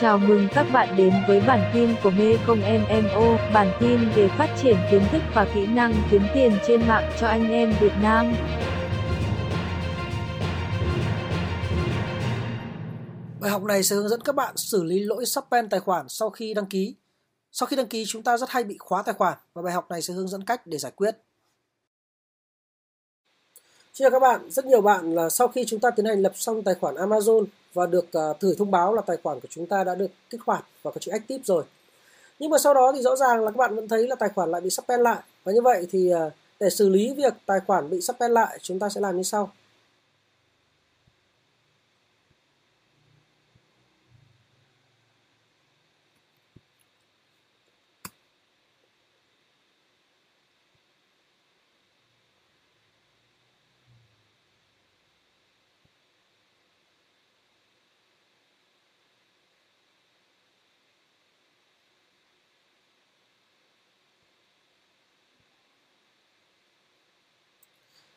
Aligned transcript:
Chào 0.00 0.18
mừng 0.18 0.48
các 0.54 0.66
bạn 0.72 0.96
đến 0.96 1.12
với 1.28 1.40
bản 1.40 1.70
tin 1.74 1.94
của 2.02 2.10
Mê 2.10 2.36
Công 2.46 2.60
MMO, 2.60 3.36
bản 3.54 3.72
tin 3.80 4.10
về 4.14 4.28
phát 4.28 4.56
triển 4.62 4.76
kiến 4.90 5.02
thức 5.12 5.22
và 5.34 5.46
kỹ 5.54 5.66
năng 5.66 5.94
kiếm 6.10 6.22
tiền 6.34 6.52
trên 6.66 6.88
mạng 6.88 7.12
cho 7.20 7.26
anh 7.26 7.50
em 7.50 7.74
Việt 7.80 7.92
Nam. 8.02 8.34
Bài 13.40 13.50
học 13.50 13.62
này 13.62 13.82
sẽ 13.82 13.96
hướng 13.96 14.08
dẫn 14.08 14.20
các 14.20 14.34
bạn 14.34 14.56
xử 14.56 14.84
lý 14.84 14.98
lỗi 14.98 15.26
suspend 15.26 15.70
tài 15.70 15.80
khoản 15.80 16.08
sau 16.08 16.30
khi 16.30 16.54
đăng 16.54 16.66
ký. 16.66 16.96
Sau 17.52 17.66
khi 17.66 17.76
đăng 17.76 17.86
ký 17.86 18.04
chúng 18.06 18.22
ta 18.22 18.36
rất 18.36 18.50
hay 18.50 18.64
bị 18.64 18.76
khóa 18.78 19.02
tài 19.02 19.14
khoản 19.14 19.38
và 19.54 19.62
bài 19.62 19.72
học 19.72 19.90
này 19.90 20.02
sẽ 20.02 20.14
hướng 20.14 20.28
dẫn 20.28 20.44
cách 20.44 20.66
để 20.66 20.78
giải 20.78 20.92
quyết. 20.96 21.16
Chào 23.98 24.10
các 24.10 24.18
bạn, 24.18 24.50
rất 24.50 24.66
nhiều 24.66 24.80
bạn 24.80 25.14
là 25.14 25.28
sau 25.30 25.48
khi 25.48 25.64
chúng 25.66 25.80
ta 25.80 25.90
tiến 25.90 26.06
hành 26.06 26.22
lập 26.22 26.32
xong 26.34 26.62
tài 26.62 26.74
khoản 26.74 26.94
Amazon 26.94 27.44
và 27.74 27.86
được 27.86 28.12
à, 28.12 28.28
uh, 28.30 28.40
gửi 28.40 28.54
thông 28.58 28.70
báo 28.70 28.94
là 28.94 29.02
tài 29.02 29.16
khoản 29.22 29.40
của 29.40 29.48
chúng 29.50 29.66
ta 29.66 29.84
đã 29.84 29.94
được 29.94 30.10
kích 30.30 30.40
hoạt 30.46 30.64
và 30.82 30.90
có 30.90 30.98
chữ 31.00 31.12
active 31.12 31.42
rồi. 31.44 31.64
Nhưng 32.38 32.50
mà 32.50 32.58
sau 32.58 32.74
đó 32.74 32.92
thì 32.94 33.02
rõ 33.02 33.16
ràng 33.16 33.44
là 33.44 33.50
các 33.50 33.56
bạn 33.56 33.76
vẫn 33.76 33.88
thấy 33.88 34.08
là 34.08 34.16
tài 34.16 34.28
khoản 34.28 34.50
lại 34.50 34.60
bị 34.60 34.70
suspend 34.70 35.02
lại. 35.02 35.22
Và 35.44 35.52
như 35.52 35.62
vậy 35.62 35.86
thì 35.90 36.14
uh, 36.14 36.32
để 36.60 36.70
xử 36.70 36.88
lý 36.88 37.14
việc 37.14 37.34
tài 37.46 37.60
khoản 37.66 37.90
bị 37.90 38.00
suspend 38.00 38.32
lại 38.32 38.58
chúng 38.62 38.78
ta 38.78 38.88
sẽ 38.88 39.00
làm 39.00 39.16
như 39.16 39.22
sau. 39.22 39.50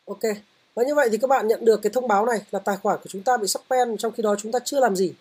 Ok. 0.07 0.19
Và 0.75 0.83
như 0.83 0.95
vậy 0.95 1.09
thì 1.11 1.17
các 1.17 1.27
bạn 1.27 1.47
nhận 1.47 1.65
được 1.65 1.79
cái 1.83 1.91
thông 1.93 2.07
báo 2.07 2.25
này 2.25 2.41
là 2.51 2.59
tài 2.59 2.77
khoản 2.77 2.99
của 3.03 3.09
chúng 3.09 3.23
ta 3.23 3.37
bị 3.37 3.47
suspend 3.47 3.99
trong 3.99 4.11
khi 4.11 4.23
đó 4.23 4.35
chúng 4.37 4.51
ta 4.51 4.59
chưa 4.65 4.79
làm 4.79 4.95
gì. 4.95 5.13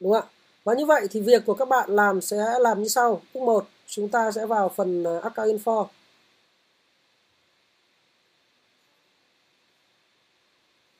Đúng 0.00 0.12
không 0.12 0.22
ạ? 0.22 0.28
Và 0.64 0.74
như 0.74 0.86
vậy 0.86 1.06
thì 1.10 1.20
việc 1.20 1.42
của 1.46 1.54
các 1.54 1.68
bạn 1.68 1.90
làm 1.90 2.20
sẽ 2.20 2.58
làm 2.60 2.82
như 2.82 2.88
sau. 2.88 3.22
Bước 3.34 3.40
1, 3.40 3.66
chúng 3.86 4.08
ta 4.08 4.32
sẽ 4.32 4.46
vào 4.46 4.68
phần 4.68 5.04
à, 5.04 5.20
account 5.22 5.48
info. 5.48 5.86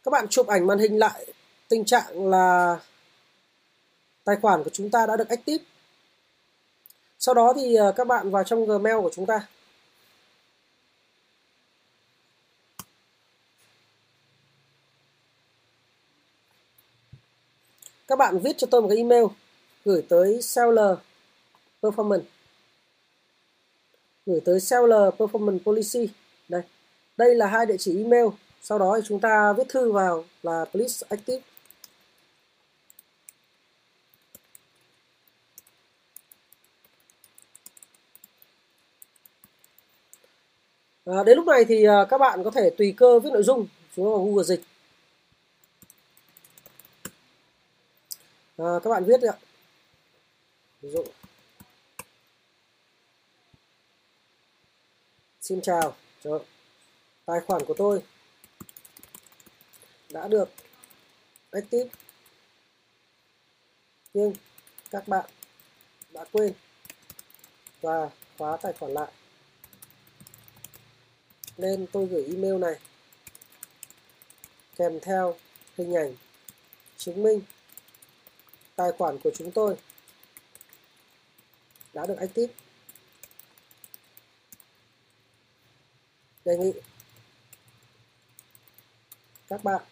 Các 0.05 0.11
bạn 0.11 0.29
chụp 0.29 0.47
ảnh 0.47 0.67
màn 0.67 0.79
hình 0.79 0.99
lại 0.99 1.27
tình 1.69 1.85
trạng 1.85 2.31
là 2.31 2.77
tài 4.25 4.37
khoản 4.43 4.65
của 4.65 4.71
chúng 4.73 4.91
ta 4.91 5.07
đã 5.07 5.17
được 5.17 5.29
active. 5.29 5.65
Sau 7.19 7.35
đó 7.35 7.53
thì 7.57 7.75
à, 7.75 7.93
các 7.97 8.07
bạn 8.07 8.31
vào 8.31 8.45
trong 8.45 8.67
Gmail 8.67 9.01
của 9.03 9.11
chúng 9.13 9.27
ta. 9.27 9.49
Các 18.13 18.17
bạn 18.17 18.39
viết 18.39 18.59
cho 18.59 18.67
tôi 18.71 18.83
một 18.83 18.89
cái 18.89 18.97
email 18.97 19.25
gửi 19.85 20.03
tới 20.09 20.43
seller 20.43 20.97
performance. 21.83 22.23
Gửi 24.27 24.41
tới 24.45 24.61
seller 24.61 25.15
performance 25.19 25.59
policy. 25.59 26.09
Đây 26.49 26.63
đây 27.17 27.35
là 27.35 27.47
hai 27.47 27.67
địa 27.67 27.77
chỉ 27.79 27.99
email. 27.99 28.27
Sau 28.63 28.79
đó 28.79 28.97
thì 28.97 29.07
chúng 29.09 29.21
ta 29.21 29.53
viết 29.53 29.69
thư 29.69 29.93
vào 29.93 30.25
là 30.43 30.65
please 30.65 31.07
active. 31.09 31.41
À, 41.05 41.23
đến 41.27 41.37
lúc 41.37 41.47
này 41.47 41.65
thì 41.65 41.85
à, 41.85 42.05
các 42.11 42.19
bạn 42.19 42.45
có 42.45 42.51
thể 42.51 42.71
tùy 42.71 42.95
cơ 42.97 43.19
viết 43.19 43.31
nội 43.33 43.43
dung 43.43 43.67
chúng 43.97 44.05
vào 44.05 44.25
Google 44.25 44.45
dịch. 44.45 44.61
À, 48.63 48.79
các 48.85 48.91
bạn 48.91 49.05
viết 49.05 49.21
đi 49.21 49.29
ạ. 49.29 49.37
Ví 50.81 50.91
dụ. 50.91 51.05
Xin 55.41 55.61
chào. 55.63 55.97
Cho 56.25 56.45
tài 57.25 57.41
khoản 57.47 57.63
của 57.67 57.75
tôi 57.75 58.03
đã 60.11 60.29
được 60.29 60.49
active. 61.51 61.91
Nhưng 64.15 64.33
các 64.91 65.09
bạn 65.09 65.31
đã 66.11 66.25
quên 66.33 66.53
và 67.81 68.11
khóa 68.39 68.57
tài 68.57 68.73
khoản 68.73 68.93
lại. 68.93 69.13
Nên 71.57 71.87
tôi 71.93 72.07
gửi 72.07 72.25
email 72.25 72.59
này 72.59 72.75
kèm 74.77 75.01
theo 75.01 75.37
hình 75.77 75.97
ảnh 75.97 76.15
chứng 76.99 77.23
minh 77.23 77.41
tài 78.77 78.93
khoản 78.99 79.19
của 79.19 79.31
chúng 79.35 79.51
tôi. 79.51 79.77
Đã 81.93 82.07
được 82.07 82.17
active. 82.19 82.53
Đề 86.45 86.57
nghị 86.57 86.73
các 89.49 89.65
bạn 89.65 89.83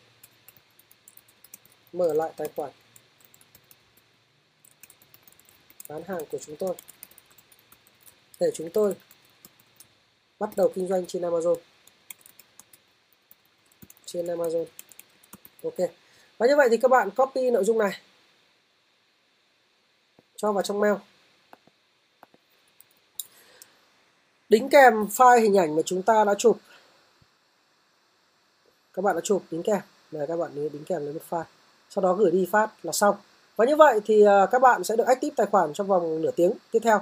mở 1.92 2.14
lại 2.14 2.32
tài 2.36 2.48
khoản 2.56 2.70
bán 5.88 6.02
hàng 6.08 6.22
của 6.30 6.38
chúng 6.38 6.56
tôi. 6.56 6.76
Để 8.40 8.50
chúng 8.54 8.70
tôi 8.70 8.96
bắt 10.38 10.50
đầu 10.56 10.72
kinh 10.74 10.88
doanh 10.88 11.06
trên 11.06 11.22
Amazon. 11.22 11.56
Trên 14.04 14.26
Amazon. 14.26 14.64
Ok. 15.62 15.90
Và 16.38 16.46
như 16.46 16.56
vậy 16.56 16.68
thì 16.70 16.76
các 16.76 16.88
bạn 16.88 17.10
copy 17.10 17.50
nội 17.50 17.64
dung 17.64 17.78
này 17.78 18.00
cho 20.42 20.52
vào 20.52 20.62
trong 20.62 20.80
mail. 20.80 20.94
Đính 24.48 24.68
kèm 24.68 24.94
file 24.94 25.40
hình 25.40 25.58
ảnh 25.58 25.76
mà 25.76 25.82
chúng 25.86 26.02
ta 26.02 26.24
đã 26.24 26.34
chụp. 26.38 26.58
Các 28.92 29.02
bạn 29.02 29.14
đã 29.14 29.20
chụp 29.24 29.42
đính 29.50 29.62
kèm. 29.62 29.80
Này 30.12 30.26
các 30.26 30.36
bạn 30.36 30.54
đính 30.54 30.84
kèm 30.84 31.04
lên 31.06 31.14
một 31.14 31.20
file. 31.30 31.44
Sau 31.90 32.02
đó 32.02 32.12
gửi 32.12 32.30
đi 32.30 32.48
phát 32.52 32.70
là 32.82 32.92
xong. 32.92 33.16
Và 33.56 33.64
như 33.64 33.76
vậy 33.76 34.00
thì 34.04 34.24
à, 34.24 34.46
các 34.50 34.58
bạn 34.58 34.84
sẽ 34.84 34.96
được 34.96 35.06
active 35.06 35.34
tài 35.36 35.46
khoản 35.46 35.72
trong 35.72 35.86
vòng 35.86 36.22
nửa 36.22 36.30
tiếng 36.30 36.52
tiếp 36.70 36.78
theo. 36.82 37.00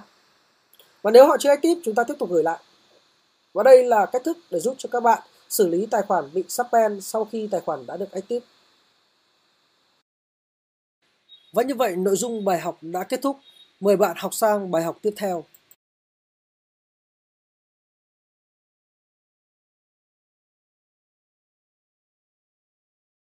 Và 1.02 1.10
nếu 1.10 1.26
họ 1.26 1.36
chưa 1.40 1.48
active, 1.48 1.80
chúng 1.84 1.94
ta 1.94 2.04
tiếp 2.04 2.14
tục 2.18 2.30
gửi 2.30 2.42
lại. 2.42 2.58
Và 3.52 3.62
đây 3.62 3.84
là 3.84 4.06
cách 4.06 4.22
thức 4.24 4.38
để 4.50 4.60
giúp 4.60 4.74
cho 4.78 4.88
các 4.92 5.02
bạn 5.02 5.22
xử 5.48 5.68
lý 5.68 5.86
tài 5.90 6.02
khoản 6.02 6.24
bị 6.32 6.44
suspend 6.48 7.06
sau 7.06 7.24
khi 7.24 7.48
tài 7.50 7.60
khoản 7.60 7.86
đã 7.86 7.96
được 7.96 8.10
active 8.12 8.46
và 11.52 11.62
như 11.62 11.74
vậy, 11.74 11.96
nội 11.96 12.16
dung 12.16 12.44
bài 12.44 12.60
học 12.60 12.78
đã 12.82 13.04
kết 13.04 13.22
thúc. 13.22 13.36
Mời 13.80 13.96
bạn 13.96 14.16
học 14.18 14.34
sang 14.34 14.70
bài 14.70 14.82
học 14.82 14.98
tiếp 15.02 15.12
theo. 15.16 15.44